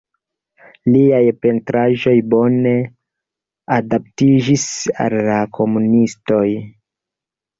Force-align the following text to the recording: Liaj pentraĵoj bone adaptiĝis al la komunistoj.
Liaj 0.93 1.19
pentraĵoj 1.45 2.13
bone 2.31 2.71
adaptiĝis 3.77 4.65
al 5.05 5.17
la 5.27 5.37
komunistoj. 5.59 6.43